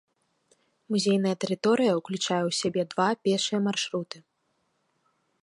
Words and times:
Музейная 0.95 1.33
тэрыторыя 1.45 1.91
ўключае 1.99 2.39
ў 2.47 2.51
сябе 2.61 2.81
два 2.95 3.07
пешыя 3.29 3.59
маршруты. 3.69 4.17